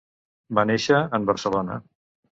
Va 0.59 0.63
néixer 0.69 1.03
en 1.19 1.29
Barcelona. 1.31 1.81